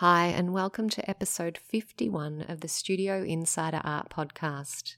[0.00, 4.96] Hi, and welcome to episode 51 of the Studio Insider Art Podcast.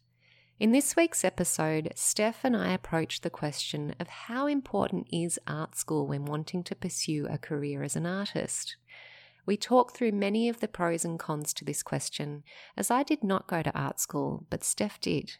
[0.58, 5.76] In this week's episode, Steph and I approach the question of how important is art
[5.76, 8.74] school when wanting to pursue a career as an artist.
[9.46, 12.42] We talk through many of the pros and cons to this question,
[12.76, 15.34] as I did not go to art school, but Steph did.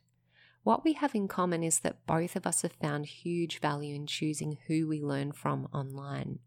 [0.63, 4.07] What we have in common is that both of us have found huge value in
[4.07, 6.39] choosing who we learn from online.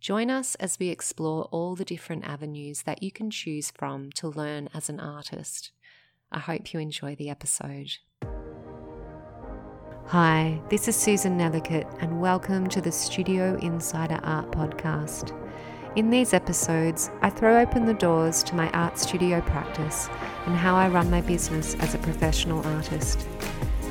[0.00, 4.28] Join us as we explore all the different avenues that you can choose from to
[4.28, 5.72] learn as an artist.
[6.30, 7.90] I hope you enjoy the episode.
[10.06, 15.36] Hi, this is Susan Nethercote, and welcome to the Studio Insider Art Podcast.
[15.96, 20.08] In these episodes, I throw open the doors to my art studio practice
[20.46, 23.22] and how I run my business as a professional artist.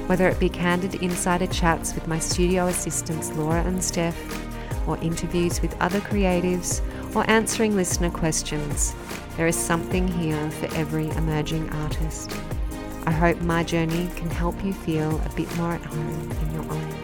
[0.06, 4.47] Whether it be candid insider chats with my studio assistants Laura and Steph,
[4.88, 6.82] or interviews with other creatives,
[7.16, 8.96] or answering listener questions,
[9.36, 12.36] there is something here for every emerging artist.
[13.06, 16.72] I hope my journey can help you feel a bit more at home in your
[16.72, 16.96] own.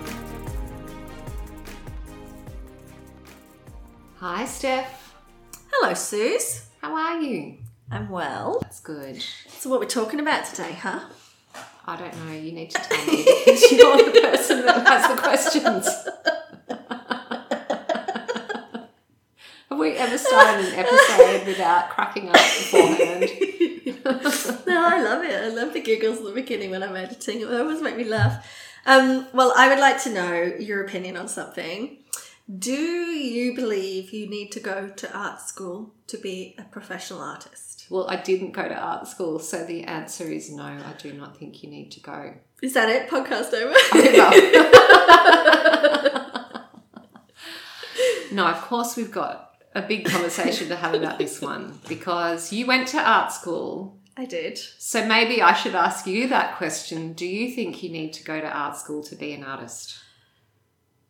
[4.17, 5.15] Hi, Steph.
[5.71, 6.67] Hello, Suze.
[6.81, 7.57] How are you?
[7.91, 8.59] I'm well.
[8.61, 9.21] That's good.
[9.47, 11.01] So, what we're talking about today, huh?
[11.85, 12.33] I don't know.
[12.33, 15.87] You need to tell me because you're the person that has the questions.
[19.83, 23.29] we ever started an episode without cracking up beforehand?
[24.65, 25.43] no, I love it.
[25.43, 27.41] I love the giggles at the beginning when I'm editing.
[27.41, 28.49] It always make me laugh.
[28.85, 31.97] Um, well, I would like to know your opinion on something.
[32.57, 37.85] Do you believe you need to go to art school to be a professional artist?
[37.89, 40.63] Well, I didn't go to art school, so the answer is no.
[40.63, 42.35] I do not think you need to go.
[42.61, 43.09] Is that it?
[43.09, 43.73] Podcast over?
[48.33, 52.65] no, of course we've got a big conversation to have about this one because you
[52.65, 53.97] went to art school.
[54.15, 54.59] I did.
[54.77, 57.13] So maybe I should ask you that question.
[57.13, 59.95] Do you think you need to go to art school to be an artist?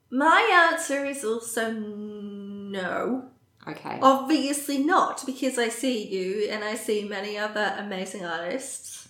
[0.09, 3.29] My answer is also no.
[3.67, 3.99] Okay.
[4.01, 9.09] Obviously not, because I see you and I see many other amazing artists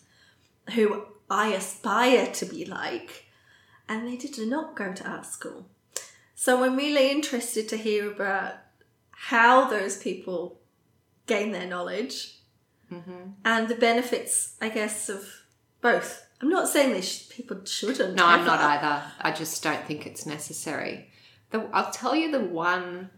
[0.73, 3.25] who I aspire to be like,
[3.89, 5.65] and they did not go to art school.
[6.35, 8.55] So I'm really interested to hear about
[9.27, 10.59] how those people
[11.27, 12.39] gain their knowledge
[12.91, 13.29] mm-hmm.
[13.45, 15.25] and the benefits, I guess, of
[15.79, 16.27] both.
[16.41, 18.15] I'm not saying these sh- people shouldn't.
[18.15, 19.01] No, I'm not either.
[19.21, 21.09] I just don't think it's necessary.
[21.51, 23.11] The, I'll tell you the one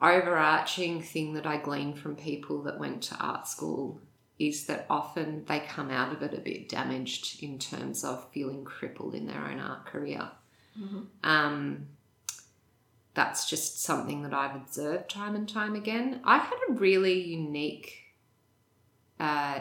[0.00, 4.00] overarching thing that I glean from people that went to art school
[4.38, 8.64] is that often they come out of it a bit damaged in terms of feeling
[8.64, 10.30] crippled in their own art career.
[10.80, 11.02] Mm-hmm.
[11.24, 11.88] Um,
[13.16, 16.20] that's just something that I've observed time and time again.
[16.22, 18.14] I had a really unique
[19.18, 19.60] uh,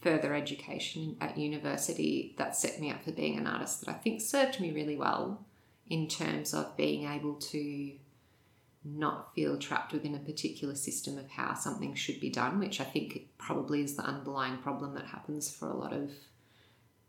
[0.00, 4.22] further education at university that set me up for being an artist that I think
[4.22, 5.44] served me really well
[5.90, 7.92] in terms of being able to
[8.82, 12.84] not feel trapped within a particular system of how something should be done, which I
[12.84, 16.12] think probably is the underlying problem that happens for a lot of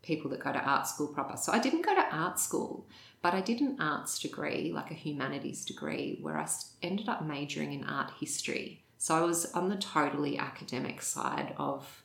[0.02, 1.36] people that go to art school proper.
[1.36, 2.86] So I didn't go to art school,
[3.22, 6.48] but I did an arts degree, like a humanities degree, where I
[6.82, 8.82] ended up majoring in art history.
[8.98, 12.02] So I was on the totally academic side of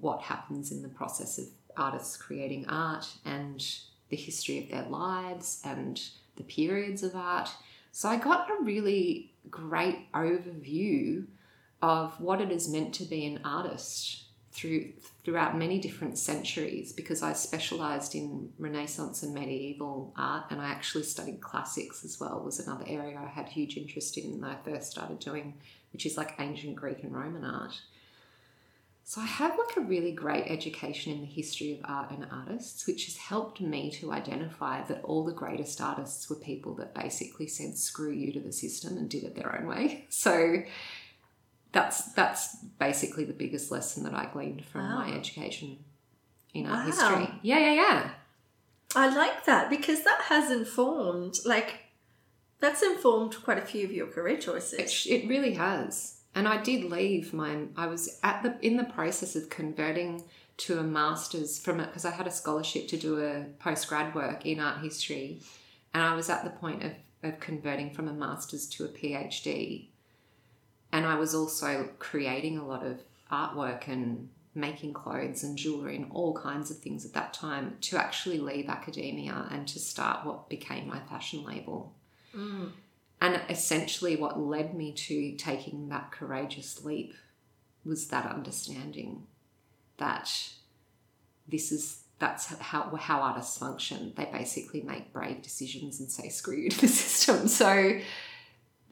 [0.00, 1.46] what happens in the process of
[1.76, 3.64] artists creating art and
[4.08, 6.00] the history of their lives and
[6.36, 7.50] the periods of art.
[7.92, 11.26] So I got a really great overview
[11.82, 14.24] of what it is meant to be an artist
[14.58, 14.92] through
[15.24, 21.04] throughout many different centuries because I specialized in Renaissance and medieval art and I actually
[21.04, 24.90] studied classics as well was another area I had huge interest in that I first
[24.90, 25.54] started doing
[25.92, 27.80] which is like ancient Greek and Roman art.
[29.04, 32.86] So I have like a really great education in the history of art and artists
[32.86, 37.46] which has helped me to identify that all the greatest artists were people that basically
[37.46, 40.06] said screw you to the system and did it their own way.
[40.10, 40.62] So
[41.72, 44.98] that's that's basically the biggest lesson that I gleaned from wow.
[45.00, 45.78] my education
[46.54, 46.86] in art wow.
[46.86, 47.40] history.
[47.42, 48.10] Yeah, yeah, yeah.
[48.94, 51.80] I like that because that has informed, like,
[52.58, 55.06] that's informed quite a few of your career choices.
[55.06, 56.20] It, it really has.
[56.34, 57.64] And I did leave my.
[57.76, 60.22] I was at the in the process of converting
[60.58, 64.14] to a master's from it because I had a scholarship to do a post grad
[64.14, 65.40] work in art history,
[65.92, 69.88] and I was at the point of of converting from a master's to a PhD
[70.92, 73.00] and I was also creating a lot of
[73.30, 77.96] artwork and making clothes and jewelry and all kinds of things at that time to
[77.96, 81.92] actually leave academia and to start what became my fashion label.
[82.34, 82.72] Mm.
[83.20, 87.14] And essentially, what led me to taking that courageous leap
[87.84, 89.24] was that understanding
[89.96, 90.30] that
[91.48, 94.12] this is that's how how artists function.
[94.16, 97.48] They basically make brave decisions and say screw you to the system.
[97.48, 97.98] So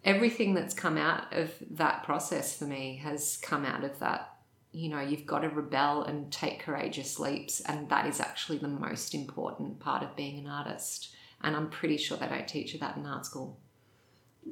[0.06, 4.32] everything that's come out of that process for me has come out of that.
[4.72, 8.68] You know, you've got to rebel and take courageous leaps, and that is actually the
[8.68, 11.14] most important part of being an artist.
[11.42, 13.58] And I'm pretty sure they don't teach you that in art school.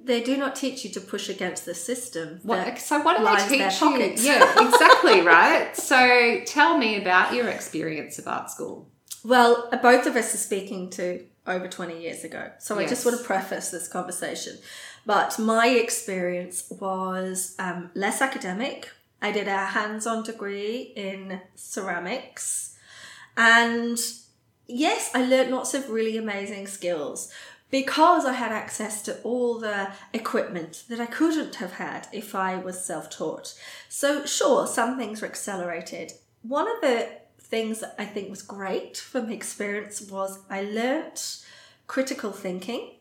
[0.02, 2.40] They do not teach you to push against the system.
[2.42, 3.90] What, so what do they teach you?
[3.90, 4.24] pockets.
[4.24, 5.76] Yeah, exactly, right?
[5.76, 8.90] So tell me about your experience of art school.
[9.22, 12.50] Well, uh, both of us are speaking to over 20 years ago.
[12.58, 14.58] So I just want to preface this conversation.
[15.06, 18.90] But my experience was um, less academic.
[19.20, 22.76] I did a hands on degree in ceramics.
[23.36, 23.98] And
[24.66, 27.32] yes, I learned lots of really amazing skills
[27.70, 32.56] because I had access to all the equipment that I couldn't have had if I
[32.56, 33.54] was self taught.
[33.88, 36.12] So, sure, some things were accelerated.
[36.42, 37.08] One of the
[37.40, 41.44] things that I think was great from the experience was I learnt
[41.86, 42.92] critical thinking.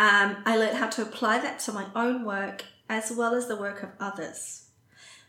[0.00, 3.56] Um, I learned how to apply that to my own work as well as the
[3.56, 4.70] work of others.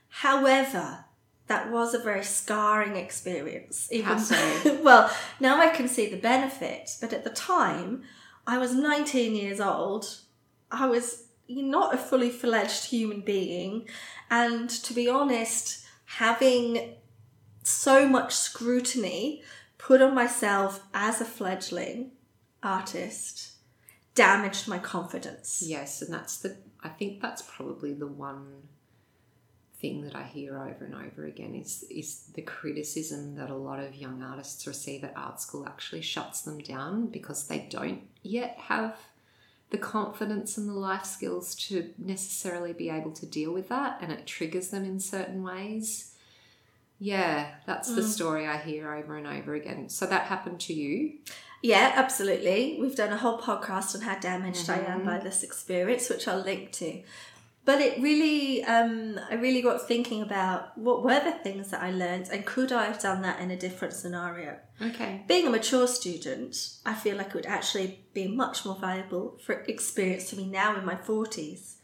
[0.08, 1.04] However,
[1.48, 3.90] that was a very scarring experience.
[4.02, 4.80] How so?
[4.82, 8.04] well, now I can see the benefit, but at the time,
[8.48, 10.20] I was 19 years old.
[10.72, 13.90] I was not a fully fledged human being,
[14.30, 16.94] and to be honest, having
[17.62, 19.44] so much scrutiny
[19.78, 22.12] put on myself as a fledgling
[22.64, 23.52] artist
[24.16, 25.64] damaged my confidence.
[25.66, 26.58] Yes, and that's the.
[26.84, 28.64] I think that's probably the one
[29.82, 33.80] thing that I hear over and over again is is the criticism that a lot
[33.80, 38.58] of young artists receive at art school actually shuts them down because they don't yet
[38.60, 38.96] have
[39.72, 44.12] the confidence and the life skills to necessarily be able to deal with that and
[44.12, 46.14] it triggers them in certain ways.
[47.00, 48.08] Yeah, that's the mm.
[48.08, 49.90] story I hear over and over again.
[49.90, 51.14] So that happened to you?
[51.62, 52.78] Yeah, absolutely.
[52.80, 56.42] We've done a whole podcast on how damaged I am by this experience, which I'll
[56.42, 57.04] link to.
[57.64, 61.92] But it really, um, I really got thinking about what were the things that I
[61.92, 64.58] learned, and could I have done that in a different scenario?
[64.82, 65.24] Okay.
[65.28, 69.62] Being a mature student, I feel like it would actually be much more valuable for
[69.68, 71.76] experience to me now in my forties.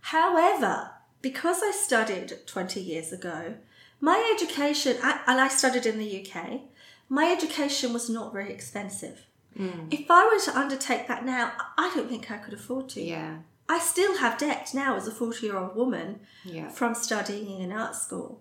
[0.00, 0.90] However,
[1.20, 3.54] because I studied twenty years ago,
[4.00, 6.62] my education, I, and I studied in the UK,
[7.12, 9.26] my education was not very expensive.
[9.58, 9.92] Mm.
[9.92, 13.02] If I were to undertake that now, I don't think I could afford to.
[13.02, 13.40] Yeah.
[13.68, 16.70] I still have debt now as a 40 year old woman Yeah.
[16.70, 18.40] from studying in an art school.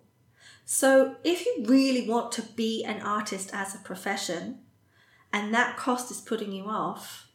[0.63, 4.59] So, if you really want to be an artist as a profession
[5.33, 7.27] and that cost is putting you off,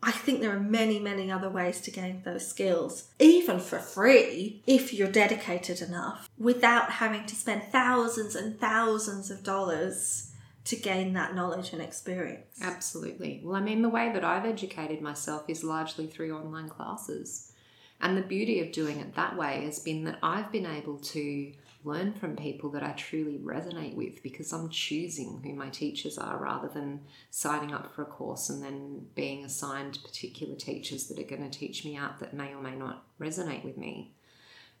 [0.00, 4.62] I think there are many, many other ways to gain those skills, even for free,
[4.68, 10.29] if you're dedicated enough, without having to spend thousands and thousands of dollars
[10.64, 12.60] to gain that knowledge and experience.
[12.62, 13.40] Absolutely.
[13.42, 17.52] Well, I mean, the way that I've educated myself is largely through online classes.
[18.00, 21.52] And the beauty of doing it that way has been that I've been able to
[21.82, 26.36] learn from people that I truly resonate with because I'm choosing who my teachers are
[26.36, 31.36] rather than signing up for a course and then being assigned particular teachers that are
[31.36, 34.12] going to teach me art that may or may not resonate with me.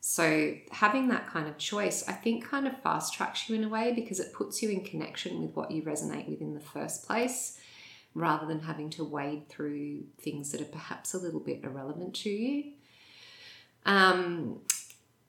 [0.02, 3.68] So, having that kind of choice, I think, kind of fast tracks you in a
[3.68, 7.06] way because it puts you in connection with what you resonate with in the first
[7.06, 7.60] place
[8.14, 12.30] rather than having to wade through things that are perhaps a little bit irrelevant to
[12.30, 12.72] you.
[13.86, 14.60] Um,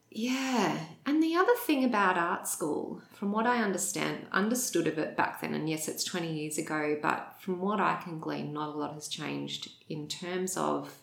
[0.09, 5.15] yeah, and the other thing about art school, from what I understand, understood of it
[5.15, 8.75] back then, and yes, it's 20 years ago, but from what I can glean, not
[8.75, 11.01] a lot has changed in terms of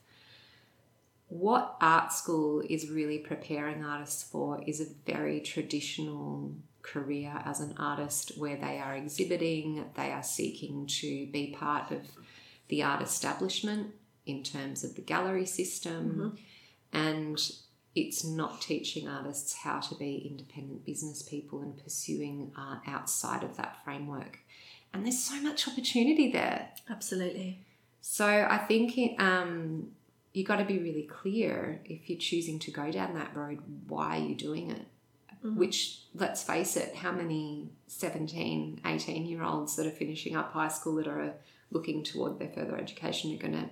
[1.29, 7.75] what art school is really preparing artists for is a very traditional career as an
[7.79, 12.01] artist where they are exhibiting, they are seeking to be part of
[12.69, 13.95] the art establishment
[14.25, 16.39] in terms of the gallery system,
[16.93, 17.51] and
[17.95, 23.57] it's not teaching artists how to be independent business people and pursuing art outside of
[23.57, 24.39] that framework.
[24.93, 26.71] And there's so much opportunity there.
[26.89, 27.65] Absolutely.
[28.01, 29.93] So I think it, um,
[30.33, 34.19] you got to be really clear if you're choosing to go down that road, why
[34.19, 34.87] are you doing it?
[35.45, 35.59] Mm-hmm.
[35.59, 40.69] Which, let's face it, how many 17, 18 year olds that are finishing up high
[40.69, 41.35] school that are
[41.71, 43.69] looking toward their further education are going to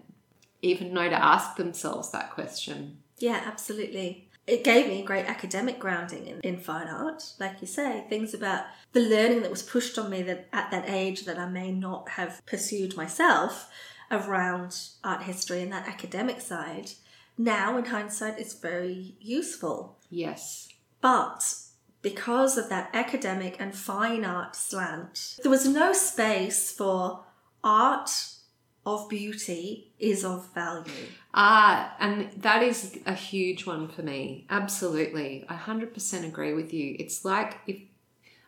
[0.62, 2.98] even know to ask themselves that question?
[3.18, 4.28] Yeah, absolutely.
[4.46, 8.32] It gave me a great academic grounding in, in fine art, like you say, things
[8.32, 11.72] about the learning that was pushed on me that at that age that I may
[11.72, 13.68] not have pursued myself.
[14.10, 16.90] Around art history and that academic side,
[17.36, 19.98] now in hindsight, is very useful.
[20.10, 20.68] Yes.
[21.00, 21.54] But
[22.02, 27.24] because of that academic and fine art slant, there was no space for
[27.64, 28.10] art
[28.86, 31.08] of beauty is of value.
[31.34, 34.46] Ah, and that is a huge one for me.
[34.48, 35.44] Absolutely.
[35.48, 36.94] I 100% agree with you.
[36.98, 37.78] It's like if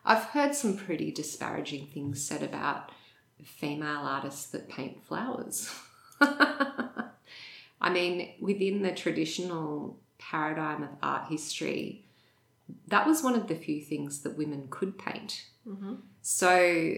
[0.04, 2.92] I've heard some pretty disparaging things said about
[3.44, 5.72] female artists that paint flowers.
[6.20, 12.04] I mean, within the traditional paradigm of art history,
[12.88, 15.46] that was one of the few things that women could paint.
[15.66, 15.94] Mm-hmm.
[16.22, 16.94] So,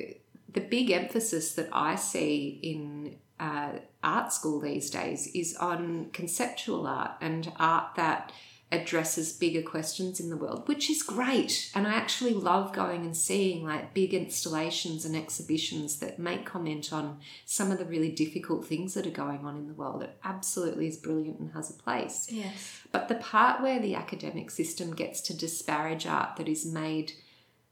[0.52, 6.86] the big emphasis that I see in uh, art school these days is on conceptual
[6.86, 8.32] art and art that
[8.72, 11.70] addresses bigger questions in the world, which is great.
[11.74, 16.92] And I actually love going and seeing like big installations and exhibitions that make comment
[16.92, 20.02] on some of the really difficult things that are going on in the world.
[20.02, 22.28] It absolutely is brilliant and has a place.
[22.30, 22.82] Yes.
[22.92, 27.12] But the part where the academic system gets to disparage art that is made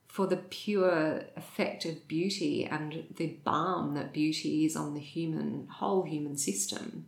[0.08, 5.68] for the pure effect of beauty and the balm that beauty is on the human
[5.70, 7.06] whole human system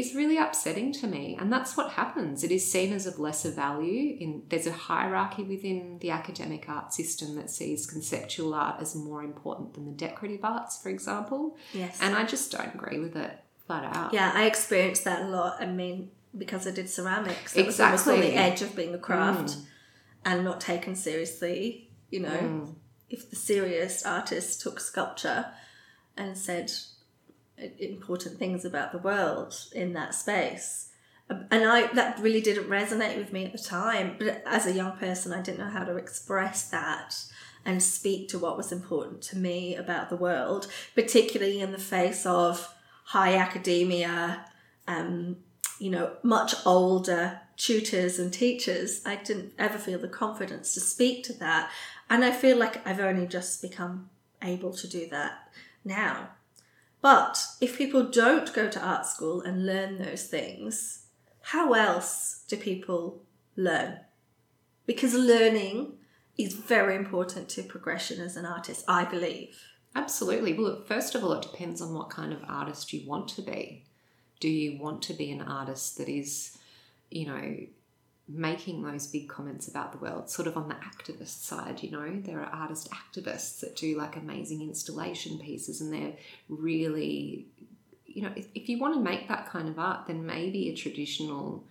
[0.00, 3.50] is really upsetting to me and that's what happens it is seen as of lesser
[3.50, 8.94] value in there's a hierarchy within the academic art system that sees conceptual art as
[8.94, 11.98] more important than the decorative arts for example Yes.
[12.02, 13.34] and i just don't agree with it
[13.66, 15.52] flat out yeah, I experienced that a lot.
[15.60, 16.10] I mean,
[16.42, 19.64] because I did ceramics, it was almost on the edge of being a craft Mm.
[20.24, 21.90] and not taken seriously.
[22.14, 22.74] You know, Mm.
[23.10, 25.42] if the serious artist took sculpture
[26.16, 26.68] and said
[27.78, 30.90] important things about the world in that space.
[31.30, 34.16] Um, And I that really didn't resonate with me at the time.
[34.18, 37.14] But as a young person, I didn't know how to express that
[37.64, 42.24] and speak to what was important to me about the world, particularly in the face
[42.24, 42.74] of
[43.04, 44.44] high academia,
[44.86, 45.36] um,
[45.78, 49.02] you know, much older tutors and teachers.
[49.04, 51.70] I didn't ever feel the confidence to speak to that.
[52.08, 54.08] And I feel like I've only just become
[54.42, 55.52] able to do that
[55.84, 56.30] now.
[57.00, 61.06] But if people don't go to art school and learn those things,
[61.42, 63.22] how else do people
[63.56, 64.00] learn?
[64.86, 65.92] Because learning
[66.36, 69.60] is very important to progression as an artist, I believe.
[69.94, 70.54] Absolutely.
[70.54, 73.84] Well, first of all, it depends on what kind of artist you want to be.
[74.40, 76.56] Do you want to be an artist that is,
[77.10, 77.56] you know,
[78.28, 81.82] making those big comments about the world, sort of on the activist side?
[81.82, 86.14] You know, there are artist activists that do like amazing installation pieces and they're
[86.48, 87.46] really,
[88.06, 90.74] you know, if, if you want to make that kind of art, then maybe a
[90.74, 91.64] traditional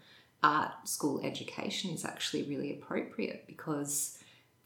[0.43, 4.17] art school education is actually really appropriate because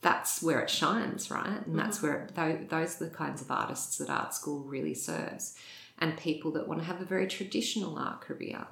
[0.02, 1.66] that's where it shines, right?
[1.66, 2.08] And that's mm-hmm.
[2.08, 5.56] where it, tho- those are the kinds of artists that art school really serves.
[6.00, 8.66] And people that want to have a very traditional art career,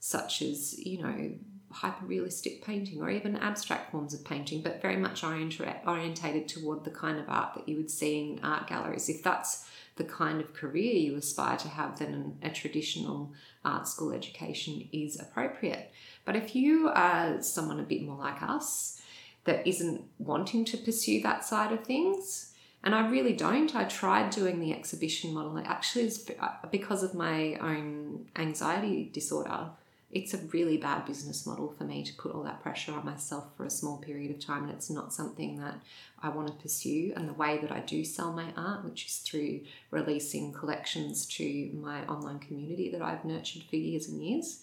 [0.00, 1.30] such as, you know,
[1.72, 6.84] hyper realistic painting or even abstract forms of painting, but very much orient- orientated toward
[6.84, 9.08] the kind of art that you would see in art galleries.
[9.08, 13.32] If that's the kind of career you aspire to have, then a traditional
[13.64, 15.90] art school education is appropriate.
[16.24, 19.00] But if you are someone a bit more like us,
[19.44, 22.52] that isn't wanting to pursue that side of things.
[22.84, 23.74] And I really don't.
[23.76, 25.56] I tried doing the exhibition model.
[25.56, 29.70] It actually is uh, because of my own anxiety disorder.
[30.12, 33.56] It's a really bad business model for me to put all that pressure on myself
[33.56, 34.64] for a small period of time.
[34.64, 35.80] And it's not something that
[36.22, 37.14] I want to pursue.
[37.16, 41.70] And the way that I do sell my art, which is through releasing collections to
[41.72, 44.62] my online community that I've nurtured for years and years,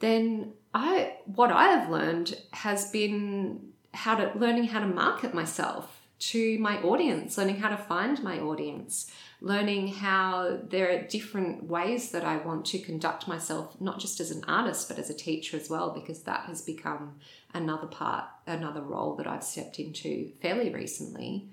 [0.00, 6.00] then I what I have learned has been how to learning how to market myself
[6.18, 9.10] to my audience, learning how to find my audience,
[9.42, 14.30] learning how there are different ways that I want to conduct myself, not just as
[14.30, 17.16] an artist, but as a teacher as well, because that has become
[17.52, 21.48] another part, another role that I've stepped into fairly recently.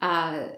[0.00, 0.48] Uh,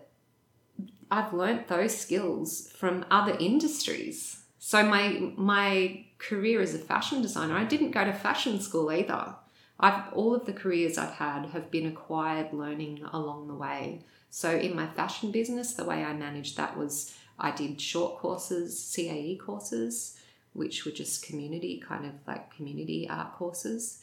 [1.10, 4.44] I've learnt those skills from other industries.
[4.58, 9.34] So my my career as a fashion designer, I didn't go to fashion school either.
[9.78, 14.00] I've all of the careers I've had have been acquired learning along the way.
[14.34, 18.92] So in my fashion business, the way I managed that was I did short courses,
[18.92, 20.18] CAE courses,
[20.54, 24.00] which were just community kind of like community art courses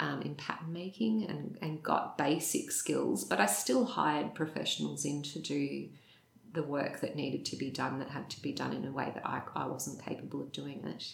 [0.00, 5.22] um, in pattern making and, and got basic skills, but I still hired professionals in
[5.22, 5.88] to do
[6.52, 9.12] the work that needed to be done that had to be done in a way
[9.14, 11.12] that I, I wasn't capable of doing it.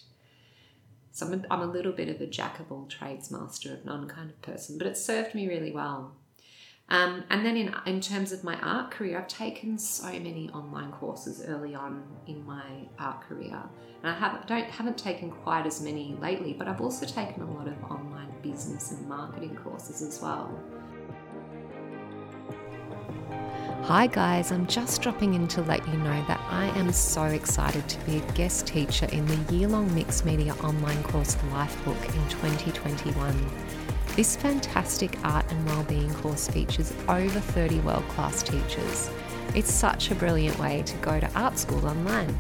[1.13, 3.85] So I'm a, I'm a little bit of a jack of all trades, master of
[3.85, 6.15] none kind of person, but it served me really well.
[6.91, 10.93] Um, and then in in terms of my art career, I've taken so many online
[10.93, 13.59] courses early on in my art career,
[14.03, 16.53] and I haven't don't haven't taken quite as many lately.
[16.53, 20.61] But I've also taken a lot of online business and marketing courses as well.
[23.85, 27.87] Hi guys, I'm just dropping in to let you know that I am so excited
[27.89, 32.29] to be a guest teacher in the year long mixed media online course Lifebook in
[32.31, 33.94] 2021.
[34.17, 39.11] This fantastic art and wellbeing course features over 30 world class teachers.
[39.57, 42.39] It's such a brilliant way to go to art school online.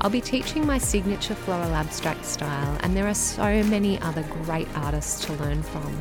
[0.00, 4.66] I'll be teaching my signature floral abstract style, and there are so many other great
[4.76, 5.94] artists to learn from.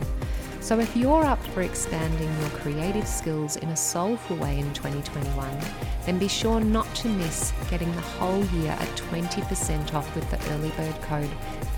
[0.61, 5.59] So, if you're up for expanding your creative skills in a soulful way in 2021,
[6.05, 10.53] then be sure not to miss getting the whole year at 20% off with the
[10.53, 11.29] early bird code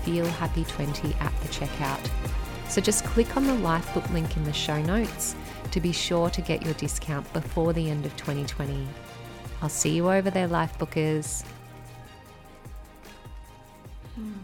[0.04, 2.08] FEELHAPPY20 at the checkout.
[2.70, 5.34] So, just click on the Lifebook link in the show notes
[5.72, 8.86] to be sure to get your discount before the end of 2020.
[9.60, 11.44] I'll see you over there, Lifebookers.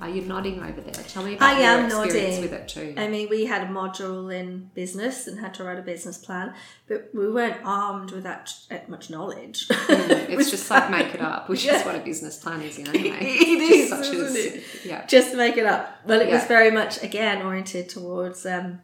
[0.00, 0.92] Are you nodding over there?
[1.04, 2.40] Tell me about I your am experience nodding.
[2.42, 2.94] with it too.
[2.96, 6.54] I mean, we had a module in business and had to write a business plan,
[6.86, 8.52] but we weren't armed with that,
[8.88, 9.66] much knowledge.
[9.68, 12.88] Mm, it's just like make it up, which is what a business plan is in
[12.94, 13.18] anyway.
[13.20, 14.64] It Just is, such isn't as- it?
[14.84, 15.06] Yeah.
[15.06, 15.96] just make it up.
[16.04, 18.80] Well, it was very much again oriented towards um,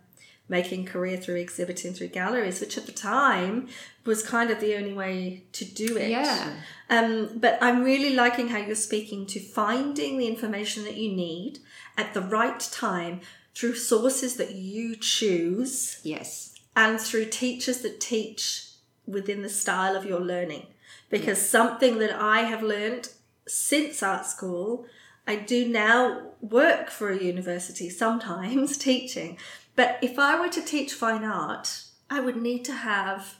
[0.48, 3.68] making career through exhibiting through galleries, which at the time
[4.04, 6.10] was kind of the only way to do it.
[6.10, 6.54] Yeah.
[6.90, 11.60] Um, but I'm really liking how you're speaking to finding the information that you need
[11.96, 13.20] at the right time
[13.54, 16.54] through sources that you choose Yes.
[16.74, 18.66] and through teachers that teach
[19.06, 20.66] within the style of your learning.
[21.10, 23.10] Because something that I have learned
[23.46, 24.86] since art school,
[25.26, 29.38] I do now work for a university sometimes teaching.
[29.74, 33.36] But if I were to teach fine art, I would need to have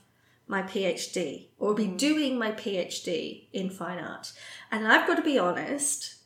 [0.47, 1.99] my PhD or be mm.
[1.99, 4.33] doing my PhD in fine art.
[4.71, 6.17] And I've got to be honest,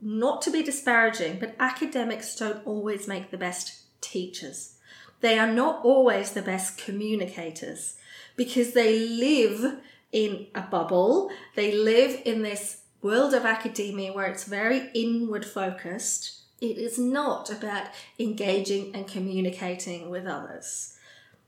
[0.00, 4.74] not to be disparaging, but academics don't always make the best teachers.
[5.20, 7.96] They are not always the best communicators
[8.36, 9.80] because they live
[10.12, 11.30] in a bubble.
[11.56, 16.37] They live in this world of academia where it's very inward focused.
[16.60, 17.86] It is not about
[18.18, 20.96] engaging and communicating with others.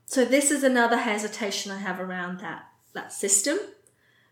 [0.05, 3.57] So this is another hesitation I have around that that system.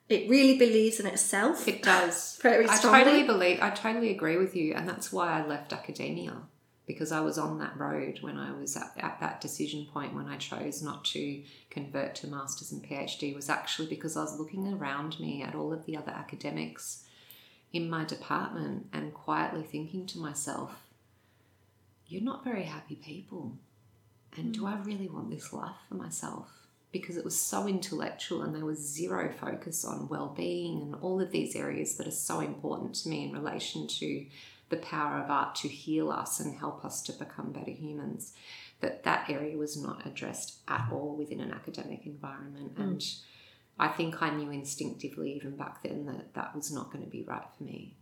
[0.10, 1.68] It really believes in itself.
[1.68, 2.38] It does.
[2.42, 6.34] Very I totally believe I totally agree with you and that's why I left academia
[6.86, 10.26] because I was on that road when I was at, at that decision point when
[10.28, 14.74] I chose not to convert to masters and PhD was actually because I was looking
[14.74, 17.06] around me at all of the other academics
[17.72, 20.84] in my department and quietly thinking to myself
[22.08, 23.54] you're not very happy people
[24.36, 24.68] and do hmm.
[24.68, 26.68] I really want this life for myself?
[26.92, 31.22] Because it was so intellectual and there was zero focus on well being and all
[31.22, 34.26] of these areas that are so important to me in relation to
[34.70, 38.34] the power of art to heal us and help us to become better humans.
[38.82, 42.74] That that area was not addressed at all within an academic environment.
[42.76, 42.82] Hmm.
[42.82, 43.06] And
[43.80, 47.24] I think I knew instinctively, even back then, that that was not going to be
[47.24, 47.96] right for me.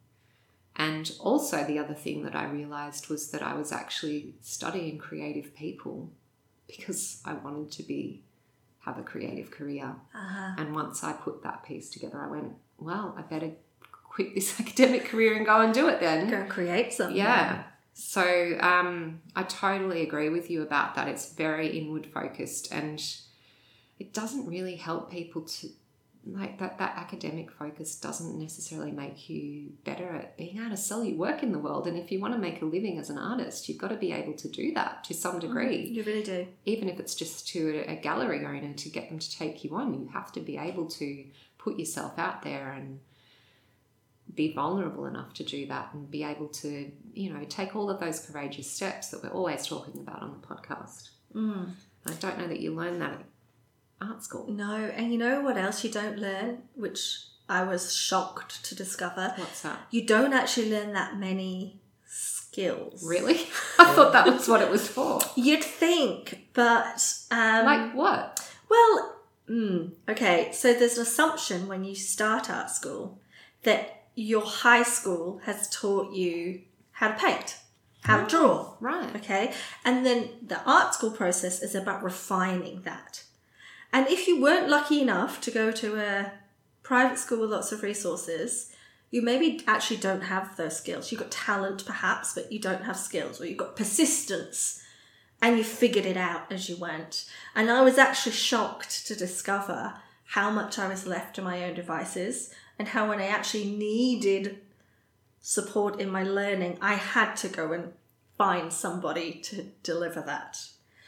[0.75, 5.55] And also, the other thing that I realized was that I was actually studying creative
[5.55, 6.11] people
[6.67, 8.23] because I wanted to be
[8.87, 9.95] have a creative career.
[10.15, 10.53] Uh-huh.
[10.57, 13.51] And once I put that piece together, I went, well, I better
[14.03, 16.29] quit this academic career and go and do it then.
[16.29, 17.17] Go create something.
[17.17, 17.63] Yeah.
[17.93, 21.07] So um, I totally agree with you about that.
[21.07, 23.03] It's very inward focused and
[23.99, 25.69] it doesn't really help people to
[26.25, 31.03] like that that academic focus doesn't necessarily make you better at being able to sell
[31.03, 33.17] your work in the world and if you want to make a living as an
[33.17, 36.47] artist you've got to be able to do that to some degree You really do.
[36.65, 39.93] even if it's just to a, gallery owner to get them to take you on,
[39.93, 41.23] you have to be able to
[41.57, 42.99] put yourself out there and
[44.35, 47.99] be vulnerable enough to do that and be able to, you know, take all of
[47.99, 51.09] those courageous steps that we're always talking about on the podcast.
[51.33, 51.71] Mm.
[52.05, 53.23] I don't know that you learn that at
[54.01, 54.47] art school.
[54.49, 59.33] No, and you know what else you don't learn, which I was shocked to discover?
[59.37, 59.79] What's that?
[59.91, 63.03] You don't actually learn that many skills.
[63.05, 63.35] Really?
[63.79, 65.19] I thought that was what it was for.
[65.35, 68.49] You'd think, but um, Like what?
[68.69, 69.15] well,
[69.49, 70.51] mm, okay.
[70.51, 73.19] So there's an assumption when you start art school
[73.63, 77.57] that your high school has taught you how to paint,
[78.01, 78.73] how to draw.
[78.79, 79.15] Right.
[79.17, 79.53] Okay.
[79.85, 83.23] And then the art school process is about refining that.
[83.97, 86.31] And if you weren't lucky enough to go to a
[86.83, 88.71] private school with lots of resources,
[89.09, 91.11] you maybe actually don't have those skills.
[91.11, 94.83] You've got talent perhaps, but you don't have skills, or you've got persistence.
[95.41, 97.25] and you figured it out as you went.
[97.55, 101.73] And I was actually shocked to discover how much I was left to my own
[101.73, 104.59] devices and how when I actually needed
[105.41, 107.93] support in my learning, I had to go and
[108.37, 110.57] find somebody to deliver that.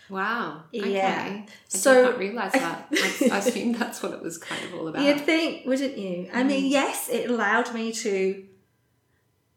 [0.09, 0.63] Wow.
[0.73, 0.93] Okay.
[0.93, 1.25] Yeah.
[1.27, 2.87] I So- did not realise that.
[2.93, 5.03] I, I assumed that's what it was kind of all about.
[5.03, 6.29] You'd think, wouldn't you?
[6.33, 6.69] I mean, mm.
[6.69, 8.45] yes, it allowed me to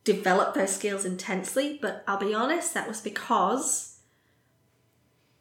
[0.04, 3.98] develop those skills intensely, but I'll be honest, that was because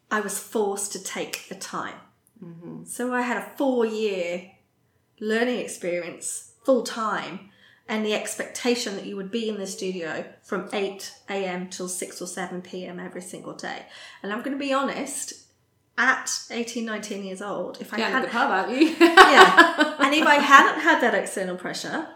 [0.10, 1.96] I was forced to take the time.
[2.44, 2.86] Mm-hmm.
[2.86, 4.52] So I had a four year
[5.20, 7.51] learning experience full time,
[7.92, 11.70] and the expectation that you would be in the studio from 8 a.m.
[11.70, 13.02] till 6 or 7 p.m.
[13.02, 13.86] every single day.
[14.24, 15.34] And I'm going to be honest,
[15.98, 18.88] at 18, 19 years old, if I had the pub, aren't you?
[19.00, 19.96] yeah.
[20.00, 22.08] And if I hadn't had that external pressure,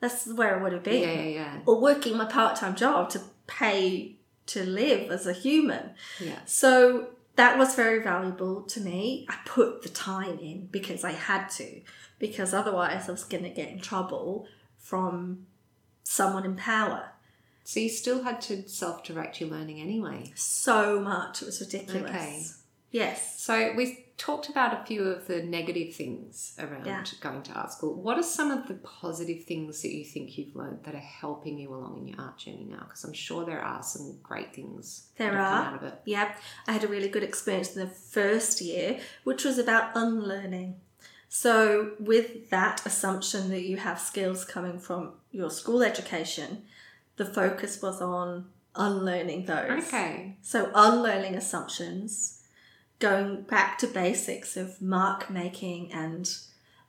[0.00, 1.02] that's where I would have been.
[1.02, 1.58] yeah, yeah, yeah.
[1.66, 5.90] Or working my part time job to pay to live as a human.
[6.20, 6.40] Yeah.
[6.46, 9.26] So that was very valuable to me.
[9.30, 11.80] I put the time in because I had to,
[12.18, 14.48] because otherwise I was going to get in trouble
[14.82, 15.46] from
[16.02, 17.10] someone in power.
[17.64, 20.32] So you still had to self direct your learning anyway.
[20.34, 21.40] So much.
[21.42, 22.10] It was ridiculous.
[22.10, 22.42] Okay.
[22.90, 23.40] Yes.
[23.40, 27.02] So we talked about a few of the negative things around Yeah.
[27.20, 27.94] going to art school.
[27.94, 31.58] What are some of the positive things that you think you've learned that are helping
[31.58, 32.80] you along in your art journey now?
[32.84, 35.66] Because I'm sure there are some great things There that have come are.
[35.68, 36.00] out of it.
[36.04, 36.34] Yeah,
[36.68, 40.80] I had a really good experience in the first year, which was about unlearning.
[41.34, 46.64] So, with that assumption that you have skills coming from your school education,
[47.16, 49.86] the focus was on unlearning those.
[49.86, 50.36] Okay.
[50.42, 52.42] So, unlearning assumptions,
[52.98, 56.30] going back to basics of mark making and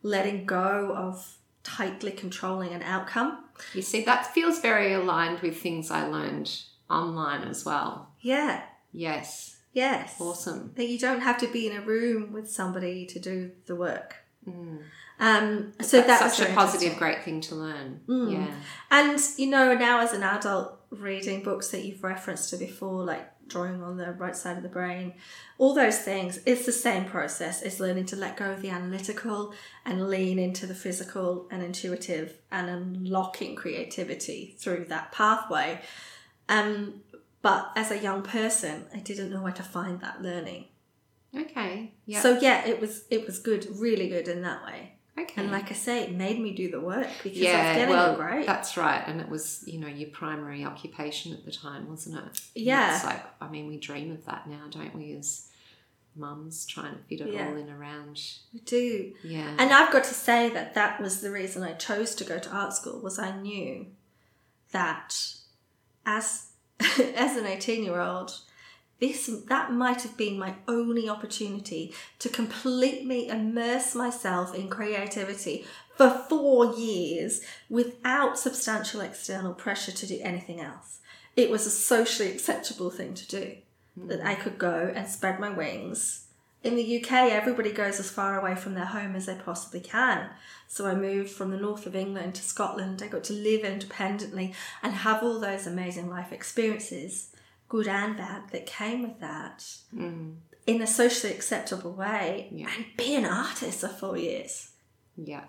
[0.01, 3.45] letting go of tightly controlling an outcome.
[3.73, 6.51] You see, that feels very aligned with things I learned
[6.89, 8.09] online as well.
[8.19, 9.55] Yeah, Yes.
[9.71, 10.19] yes.
[10.19, 10.73] Awesome.
[10.75, 14.17] that you don't have to be in a room with somebody to do the work.
[15.19, 18.01] Um, so That's that was such a positive, great thing to learn.
[18.07, 18.33] Mm.
[18.33, 18.55] Yeah.
[18.91, 23.29] And you know, now as an adult, reading books that you've referenced to before, like
[23.47, 25.13] drawing on the right side of the brain,
[25.57, 27.61] all those things, it's the same process.
[27.61, 29.53] It's learning to let go of the analytical
[29.85, 35.81] and lean into the physical and intuitive and unlocking creativity through that pathway.
[36.49, 37.01] Um,
[37.41, 40.65] but as a young person, I didn't know where to find that learning.
[41.35, 41.91] Okay.
[42.05, 42.21] Yeah.
[42.21, 44.93] So yeah, it was it was good, really good in that way.
[45.17, 45.41] okay.
[45.41, 48.13] And like I say, it made me do the work because I was getting well,
[48.13, 48.47] a grade.
[48.47, 49.03] that's right.
[49.07, 52.41] And it was, you know, your primary occupation at the time, wasn't it?
[52.55, 52.95] Yeah.
[52.95, 55.47] It's like, I mean, we dream of that now, don't we, as
[56.15, 57.47] mums trying to fit it Yeah.
[57.49, 58.21] all in around.
[58.53, 59.13] We do.
[59.23, 59.55] Yeah.
[59.57, 62.49] And I've got to say that that was the reason I chose to go to
[62.51, 63.87] art school was I knew
[64.71, 65.15] that
[66.05, 66.47] as
[67.15, 68.39] as an 18 year old
[69.03, 76.09] this that might have been my only opportunity to completely immerse myself in creativity for
[76.09, 80.99] 4 years without substantial external pressure to do anything else.
[81.35, 83.55] It was a socially acceptable thing to do
[83.99, 84.07] hmm.
[84.07, 86.23] that I could go and spread my wings
[86.63, 90.29] in the UK, everybody goes as far away from their home as they possibly can.
[90.67, 93.01] So I moved from the north of England to Scotland.
[93.03, 97.35] I got to live independently and have all those amazing life experiences,
[97.69, 99.59] good and bad, that came with that
[99.93, 100.35] Mm.
[100.67, 102.69] in a socially acceptable way Yeah.
[102.75, 104.71] and be an artist for four years.
[105.17, 105.45] Yeah.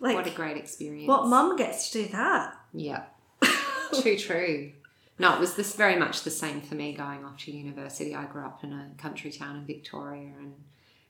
[0.00, 1.08] Like, what a great experience.
[1.08, 2.54] what mum gets to do that?
[2.72, 3.06] Yeah.
[4.02, 4.72] Too true.
[5.18, 8.14] No, it was this very much the same for me going off to university.
[8.14, 10.54] I grew up in a country town in Victoria and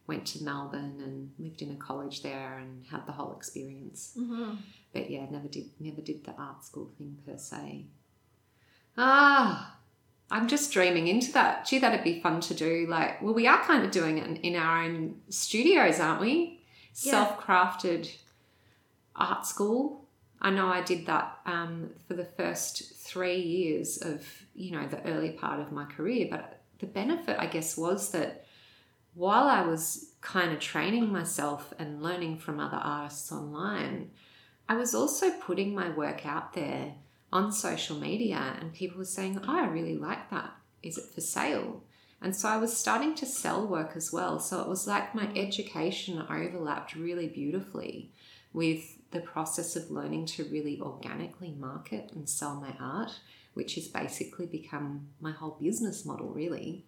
[0.07, 4.15] went to Melbourne and lived in a college there and had the whole experience.
[4.19, 4.55] Mm-hmm.
[4.95, 7.85] But yeah, never did never did the art school thing per se.
[8.97, 9.78] Ah,
[10.31, 11.65] I'm just dreaming into that.
[11.67, 12.87] Gee, that'd be fun to do.
[12.89, 16.61] Like, well, we are kind of doing it in, in our own studios, aren't we?
[16.97, 17.13] Yeah.
[17.13, 18.15] Self-crafted
[19.17, 20.05] art school.
[20.41, 25.05] I know I did that um, for the first three years of you know the
[25.05, 26.29] early part of my career.
[26.31, 28.45] But the benefit, I guess, was that
[29.15, 34.11] while I was kind of training myself and learning from other artists online,
[34.69, 36.95] I was also putting my work out there
[37.33, 40.53] on social media, and people were saying, Oh, I really like that.
[40.83, 41.83] Is it for sale?
[42.21, 44.41] And so I was starting to sell work as well.
[44.41, 48.11] So it was like my education overlapped really beautifully
[48.53, 53.21] with the process of learning to really organically market and sell my art,
[53.55, 56.85] which has basically become my whole business model, really.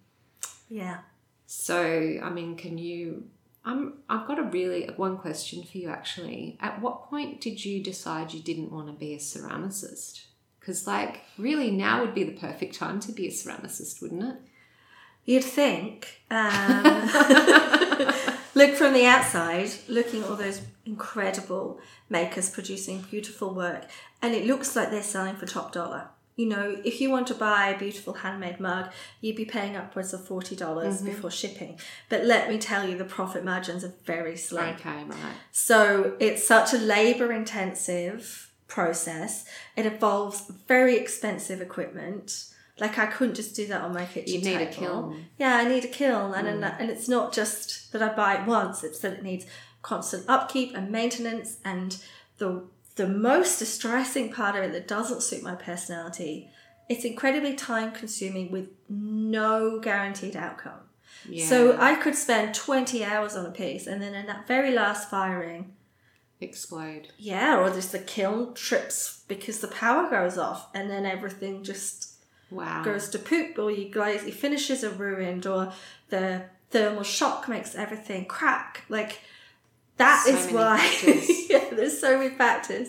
[0.68, 0.98] Yeah.
[1.46, 3.24] So, I mean, can you?
[3.64, 3.98] I'm.
[4.08, 5.88] I've got a really one question for you.
[5.88, 10.26] Actually, at what point did you decide you didn't want to be a ceramicist?
[10.70, 14.36] Because, like, really, now would be the perfect time to be a ceramicist, wouldn't it?
[15.24, 16.22] You'd think.
[16.30, 16.84] Um,
[18.54, 23.86] look from the outside, looking at all those incredible makers producing beautiful work,
[24.22, 26.08] and it looks like they're selling for top dollar.
[26.36, 30.14] You know, if you want to buy a beautiful handmade mug, you'd be paying upwards
[30.14, 31.04] of $40 Mm-hmm.
[31.04, 31.80] before shipping.
[32.08, 34.74] But let me tell you, the profit margins are very slim.
[34.76, 35.34] Okay, right.
[35.50, 39.44] So it's such a labor intensive process.
[39.76, 42.46] It involves very expensive equipment.
[42.78, 45.26] Like I couldn't just do that on my kitchen You need a kiln.
[45.38, 46.62] Yeah, I need a kiln, and hmm.
[46.62, 48.82] and and it's not just that I buy it once.
[48.82, 49.44] It's that it needs
[49.82, 51.58] constant upkeep and maintenance.
[51.62, 51.98] And
[52.38, 52.64] the
[52.96, 56.48] the most distressing part of it that doesn't suit my personality,
[56.88, 60.80] it's incredibly time consuming with no guaranteed outcome.
[61.28, 61.46] Yeah.
[61.46, 65.10] So I could spend 20 hours on a piece and then in that very last
[65.10, 65.74] firing,
[66.40, 67.08] explode.
[67.18, 72.08] yeah, or just the kiln trips because the power goes off and then everything just
[72.50, 72.82] Wow.
[72.82, 75.72] goes to poop or you guys your finishes are ruined or
[76.08, 78.84] the thermal shock makes everything crack.
[78.88, 79.20] Like
[79.98, 80.78] that So is why
[81.48, 82.88] yeah, there's so many factors.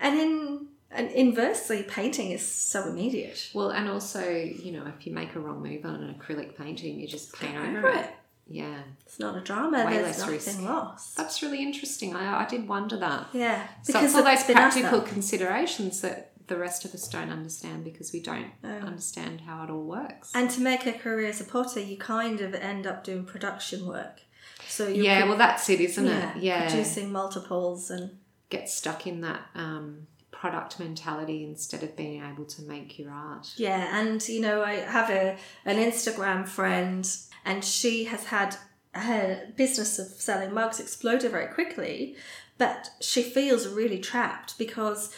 [0.00, 3.50] And in and inversely painting is so immediate.
[3.54, 6.98] Well, and also, you know, if you make a wrong move on an acrylic painting,
[6.98, 7.96] you just paint over it.
[8.00, 8.10] it.
[8.48, 8.78] Yeah.
[9.04, 10.60] It's not a drama, Way there's nothing risk.
[10.62, 11.16] lost.
[11.16, 12.16] That's really interesting.
[12.16, 13.26] I, I did wonder that.
[13.32, 13.66] Yeah.
[13.82, 18.20] So it's all those practical considerations that the rest of us don't understand because we
[18.20, 18.70] don't No.
[18.70, 20.32] understand how it all works.
[20.34, 23.86] And to make a career as a potter, you kind of end up doing production
[23.86, 24.20] work.
[24.66, 26.42] So yeah, pro- well, that's it, isn't yeah, it?
[26.42, 26.68] Yeah.
[26.68, 28.18] producing multiples and
[28.50, 33.52] Get stuck in that um, product mentality instead of being able to make your art.
[33.58, 33.98] yeah.
[34.00, 37.06] And you know, I have a an Instagram friend,
[37.48, 38.56] and she has had
[38.94, 42.14] her business of selling mugs exploded very quickly,
[42.58, 45.14] but she feels really trapped because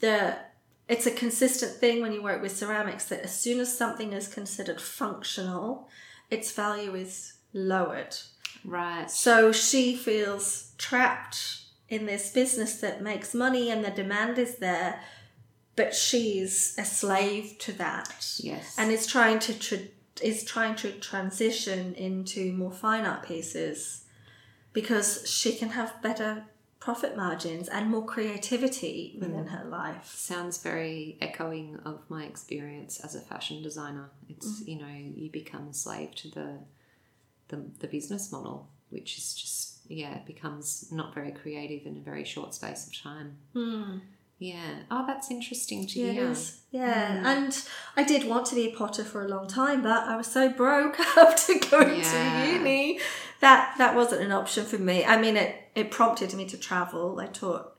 [0.00, 0.36] the
[0.86, 4.28] it's a consistent thing when you work with ceramics that as soon as something is
[4.28, 5.88] considered functional,
[6.30, 8.14] its value is lowered.
[8.64, 9.10] Right.
[9.10, 15.00] So she feels trapped in this business that makes money and the demand is there,
[15.74, 18.74] but she's a slave to that Yes.
[18.76, 19.90] and is trying to tr-
[20.22, 24.04] is trying to transition into more fine art pieces
[24.72, 26.44] because she can have better
[26.80, 30.04] profit margins and more creativity within her life.
[30.14, 34.10] sounds very echoing of my experience as a fashion designer.
[34.28, 34.68] It's Mm.
[34.68, 36.58] you know you become a slave to the,
[37.48, 42.00] the the business model, which is just yeah it becomes not very creative in a
[42.00, 43.38] very short space of time.
[44.38, 44.80] Yeah.
[44.90, 46.30] Oh, that's interesting to Yeah, hear.
[46.30, 46.60] is.
[46.70, 47.26] Yeah, hmm.
[47.26, 50.26] and I did want to be a potter for a long time, but I was
[50.26, 52.46] so broke after going Yeah.
[52.46, 53.00] to uni
[53.40, 55.04] that that wasn't an option for me.
[55.04, 57.18] I mean, it it prompted me to travel.
[57.20, 57.74] I taught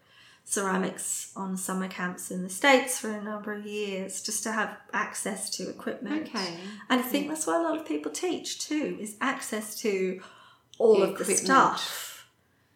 [0.48, 4.78] ceramics on summer camps in the states for a number of years just to have
[4.94, 6.30] access to equipment.
[6.30, 6.58] Okay.
[6.89, 7.30] and I think hmm.
[7.30, 10.22] that's what a lot of people teach too is access to
[10.78, 12.28] all The of the stuff.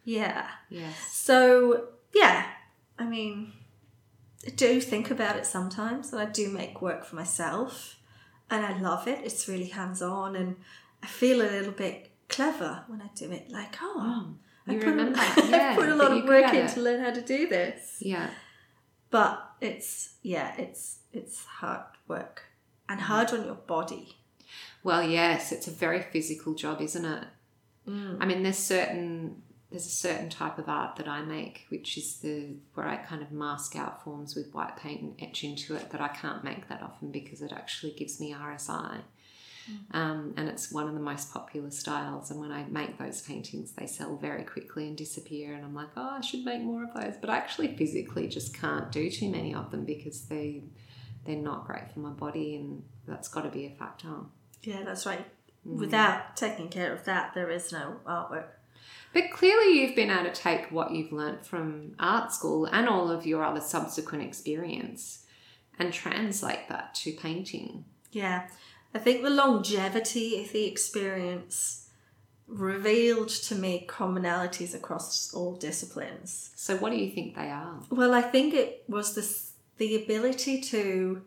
[0.04, 0.48] Yeah.
[0.70, 0.96] Yes.
[1.12, 2.46] So yeah,
[2.98, 3.54] I mean,
[4.48, 8.00] I do think about it sometimes, and I do make work for myself,
[8.50, 9.20] and I love it.
[9.24, 10.56] It's really hands on, and
[11.04, 13.52] I feel a little bit clever when I do it.
[13.52, 14.36] Like, oh,
[14.68, 14.96] I You put,
[15.50, 16.70] yeah, I put a lot of work in it.
[16.76, 17.98] to learn how to do this.
[18.00, 18.30] Yeah.
[19.10, 22.44] But it's yeah, it's it's hard work
[22.88, 22.94] Mm.
[22.94, 24.16] and hard on your body.
[24.84, 27.24] Well, yes, it's a very physical job, isn't it?
[27.88, 28.18] Mm.
[28.22, 32.18] I mean, there's certain there's a certain type of art that I make, which is
[32.18, 35.92] the where I kind of mask out forms with white paint and etch into it.
[35.92, 39.02] That I can't make that often because it actually gives me RSI,
[39.92, 42.32] um, and it's one of the most popular styles.
[42.32, 45.54] And when I make those paintings, they sell very quickly and disappear.
[45.54, 48.60] And I'm like, oh, I should make more of those, but I actually physically just
[48.60, 50.64] can't do too many of them because they
[51.26, 54.10] they're not great for my body, and that's got to be a factor.
[54.64, 55.28] Yeah, that's right.
[55.68, 55.78] Mm.
[55.78, 58.48] Without taking care of that, there is no artwork.
[59.14, 63.10] But clearly, you've been able to take what you've learnt from art school and all
[63.10, 65.26] of your other subsequent experience
[65.80, 67.86] and translate that to painting.
[68.12, 68.48] Yeah,
[68.94, 71.90] I think the longevity of the experience
[72.48, 76.52] revealed to me commonalities across all disciplines.
[76.56, 77.82] So, what do you think they are?
[77.90, 81.22] Well, I think it was this the ability to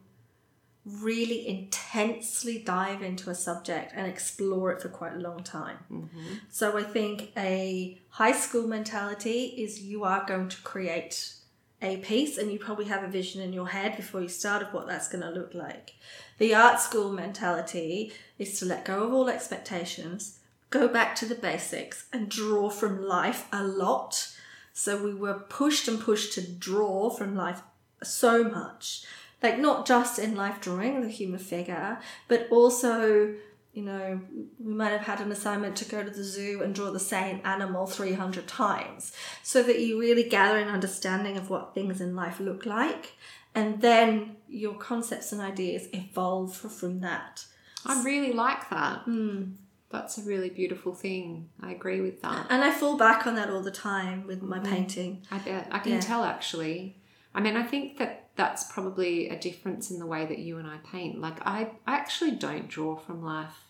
[0.85, 5.79] really intensely dive into a subject and explore it for quite a long time.
[5.91, 6.35] Mm-hmm.
[6.51, 11.35] So I think a high school mentality is you are going to create
[11.81, 14.73] a piece and you probably have a vision in your head before you start of
[14.73, 15.95] what that's going to look like.
[16.39, 20.41] The art school mentality is to let go of all expectations,
[20.71, 24.33] go back to the basics and draw from life a lot.
[24.73, 27.63] So we were pushed and pushed to draw from life
[28.03, 29.05] so much.
[29.43, 33.35] Like not just in life drawing the human figure, but also
[33.73, 34.21] you know,
[34.59, 37.41] we might have had an assignment to go to the zoo and draw the same
[37.43, 42.39] animal 300 times so that you really gather an understanding of what things in life
[42.39, 43.13] look like.
[43.55, 47.47] And then your concepts and ideas evolve from that.
[47.87, 49.01] I really like that.
[49.01, 49.53] Hmm.
[49.89, 51.51] That's a really beautiful thing.
[51.61, 52.47] I agree with that.
[52.49, 54.73] And I fall back on that all the time with my mm-hmm.
[54.73, 55.23] painting.
[55.31, 55.69] I bet.
[55.71, 56.01] I can Yeah.
[56.01, 56.97] tell actually.
[57.35, 60.67] I mean, I think that that's probably a difference in the way that you and
[60.67, 61.21] I paint.
[61.21, 63.65] Like, I, I actually don't draw from life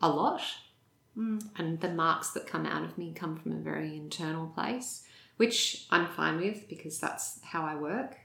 [0.00, 0.42] a lot.
[1.56, 5.04] And the marks that come out of me come from a very internal place,
[5.38, 8.18] which I'm fine with because that's how I work.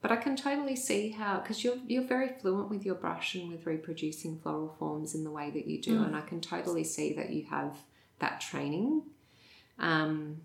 [0.00, 3.50] But I can totally see how, because you're, you're very fluent with your brush and
[3.50, 6.02] with reproducing floral forms in the way that you do.
[6.02, 7.76] And I can totally see that you have
[8.20, 9.02] that training.
[9.78, 10.42] Um,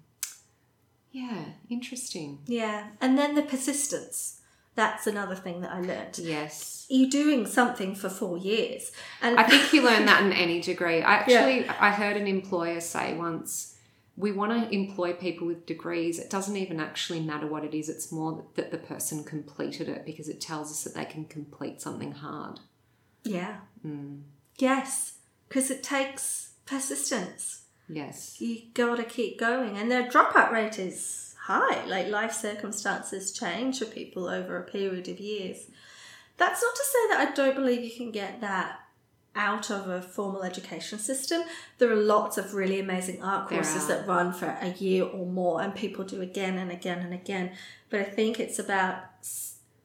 [1.12, 2.40] yeah, interesting.
[2.46, 2.88] Yeah.
[3.00, 4.39] And then the persistence.
[4.80, 6.18] That's another thing that I learned.
[6.20, 6.86] Yes.
[6.88, 8.94] You're doing something for four years.
[9.22, 11.02] And I think you learn that in any degree.
[11.02, 13.76] I actually I heard an employer say once,
[14.16, 16.18] we want to employ people with degrees.
[16.18, 17.90] It doesn't even actually matter what it is.
[17.90, 21.82] It's more that the person completed it because it tells us that they can complete
[21.82, 22.62] something hard.
[23.26, 23.58] Yeah.
[23.86, 24.22] Mm.
[24.60, 25.16] Yes.
[25.50, 27.64] Because it takes persistence.
[27.90, 28.40] Yes.
[28.40, 29.78] You gotta keep going.
[29.78, 31.84] And their dropout rate is high.
[31.86, 35.68] Like life circumstances change for people over a period of years.
[36.38, 38.80] That's not to say that I don't believe you can get that
[39.36, 41.42] out of a formal education system.
[41.78, 45.62] There are lots of really amazing art courses that run for a year or more,
[45.62, 47.52] and people do again and again and again.
[47.90, 49.04] But I think it's about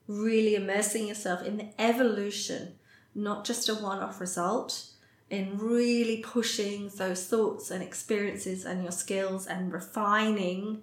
[0.06, 2.74] really immersing yourself in the evolution,
[3.14, 4.90] not just a one off result,
[5.30, 10.82] in really pushing those thoughts and experiences and your skills and refining,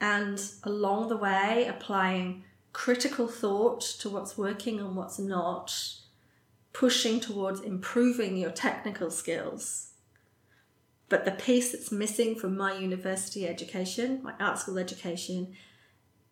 [0.00, 5.74] and along the way, applying critical thought to what's working and what's not
[6.72, 9.88] pushing towards improving your technical skills.
[11.08, 15.54] But the piece that's missing from my university education, my art school education,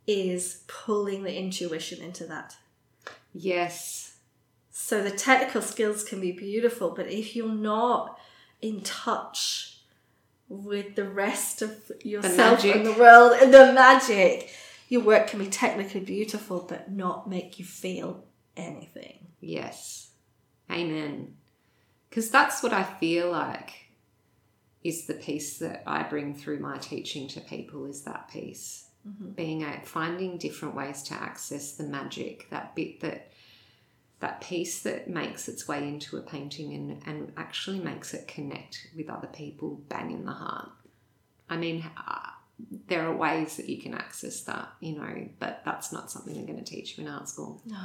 [0.07, 2.57] is pulling the intuition into that.
[3.35, 4.17] Yes.
[4.71, 8.19] So the technical skills can be beautiful, but if you're not
[8.63, 9.78] in touch
[10.49, 12.77] with the rest of yourself magic.
[12.77, 14.51] and the world and the magic,
[14.89, 18.25] your work can be technically beautiful but not make you feel
[18.57, 19.29] anything.
[19.41, 20.11] Yes.
[20.71, 21.35] Amen.
[22.09, 23.89] Because that's what I feel like
[24.83, 28.89] is the piece that I bring through my teaching to people is that piece.
[29.07, 29.31] Mm-hmm.
[29.31, 33.33] Being a, finding different ways to access the magic, that bit that
[34.21, 38.89] that piece that makes its way into a painting and, and actually makes it connect
[38.97, 40.71] with other people bang in the heart.
[41.49, 42.31] I mean, uh,
[42.89, 46.45] there are ways that you can access that, you know, but that's not something they're
[46.45, 47.63] going to teach you in art school.
[47.65, 47.79] No.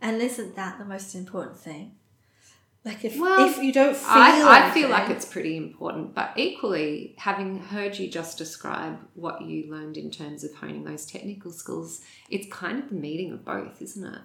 [0.00, 1.92] And isn't that the most important thing?
[2.84, 6.32] Like if Well, if you don't feel I, I feel like it's pretty important, but
[6.34, 11.52] equally, having heard you just describe what you learned in terms of honing those technical
[11.52, 14.20] skills, it's kind of the meeting of both, isn't it?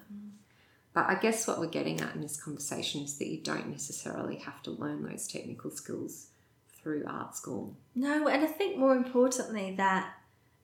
[0.98, 4.34] But I guess what we're getting at in this conversation is that you don't necessarily
[4.38, 6.26] have to learn those technical skills
[6.72, 7.76] through art school.
[7.94, 10.12] No, and I think more importantly that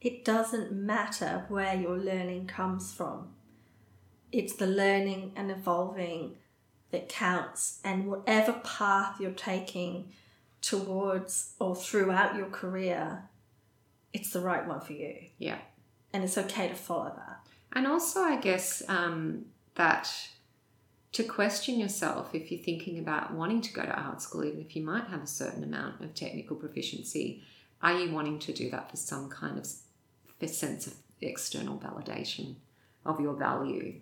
[0.00, 3.28] it doesn't matter where your learning comes from.
[4.32, 6.34] It's the learning and evolving
[6.90, 10.08] that counts, and whatever path you're taking
[10.60, 13.22] towards or throughout your career,
[14.12, 15.14] it's the right one for you.
[15.38, 15.58] Yeah.
[16.12, 17.46] And it's okay to follow that.
[17.72, 19.44] And also, I guess um,
[19.74, 20.10] that
[21.12, 24.74] to question yourself if you're thinking about wanting to go to art school, even if
[24.74, 27.42] you might have a certain amount of technical proficiency,
[27.82, 29.66] are you wanting to do that for some kind of
[30.50, 32.56] sense of external validation
[33.06, 34.00] of your value?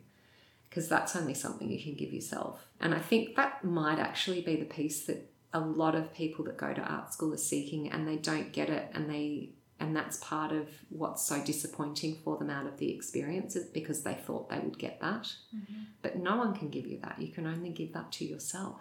[0.69, 2.67] Because that's only something you can give yourself.
[2.81, 6.57] And I think that might actually be the piece that a lot of people that
[6.57, 9.51] go to art school are seeking and they don't get it and they
[9.83, 14.15] and that's part of what's so disappointing for them out of the experiences because they
[14.15, 15.25] thought they would get that.
[15.55, 15.83] Mm-hmm.
[16.03, 17.17] But no one can give you that.
[17.19, 18.81] You can only give that to yourself.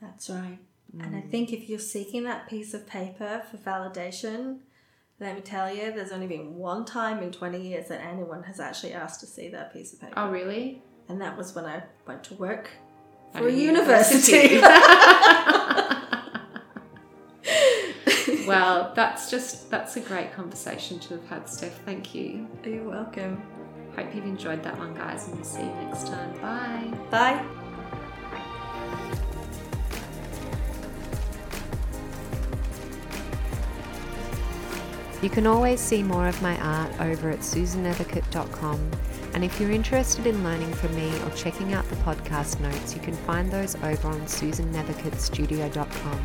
[0.00, 0.58] That's right.
[0.98, 1.30] And I mm.
[1.30, 4.60] think if you're seeking that piece of paper for validation,
[5.20, 8.58] let me tell you, there's only been one time in 20 years that anyone has
[8.58, 10.14] actually asked to see that piece of paper.
[10.16, 10.80] Oh, really?
[11.10, 12.70] And that was when I went to work
[13.34, 14.32] for a a university.
[14.32, 15.54] university.
[18.48, 21.80] well, that's just that's a great conversation to have had, Steph.
[21.84, 22.46] Thank you.
[22.64, 23.42] You're welcome.
[23.96, 26.32] Hope you've enjoyed that one, guys, and we'll see you next time.
[26.40, 26.96] Bye.
[27.10, 27.44] Bye.
[35.20, 38.90] You can always see more of my art over at susannethercote.com
[39.34, 43.00] And if you're interested in learning from me or checking out the podcast notes, you
[43.00, 46.20] can find those over on susannethercotestudio.com.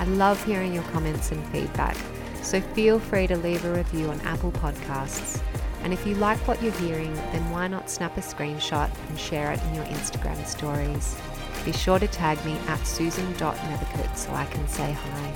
[0.00, 1.94] I love hearing your comments and feedback,
[2.40, 5.42] so feel free to leave a review on Apple Podcasts.
[5.82, 9.52] And if you like what you're hearing, then why not snap a screenshot and share
[9.52, 11.18] it in your Instagram stories?
[11.66, 15.32] Be sure to tag me at susan.nethercote so I can say hi.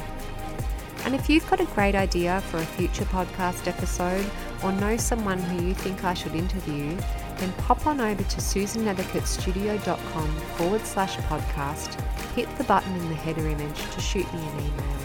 [1.05, 4.25] And if you've got a great idea for a future podcast episode
[4.63, 6.97] or know someone who you think I should interview,
[7.39, 12.01] then pop on over to susannethercotestudio.com forward slash podcast,
[12.33, 14.99] hit the button in the header image to shoot me an email.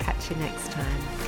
[0.00, 1.25] Catch you next time.